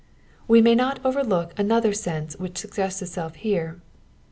[0.47, 3.81] We may not overlook another sense which suggests itself here.